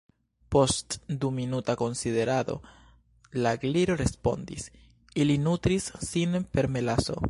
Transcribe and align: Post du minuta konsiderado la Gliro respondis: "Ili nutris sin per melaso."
Post 0.53 0.95
du 1.23 1.29
minuta 1.39 1.75
konsiderado 1.81 2.55
la 3.45 3.53
Gliro 3.67 3.99
respondis: 4.03 4.69
"Ili 5.25 5.37
nutris 5.49 5.93
sin 6.13 6.45
per 6.57 6.73
melaso." 6.79 7.19